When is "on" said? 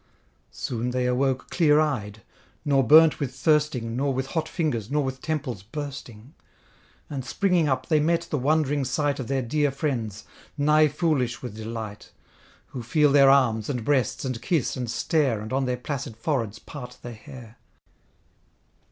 15.53-15.65